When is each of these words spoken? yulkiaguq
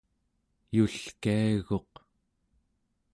yulkiaguq 0.75 1.91